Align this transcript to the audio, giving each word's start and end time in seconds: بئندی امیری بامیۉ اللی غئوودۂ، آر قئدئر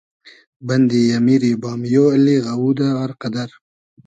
بئندی 0.65 1.03
امیری 1.17 1.51
بامیۉ 1.61 1.93
اللی 2.15 2.35
غئوودۂ، 2.45 2.89
آر 3.03 3.11
قئدئر 3.21 3.49